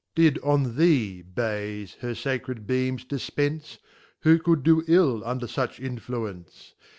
[0.17, 3.77] C Did Did on thee, &yw, her Acred beams difpence,
[4.21, 6.73] Who could do ill under fuch influence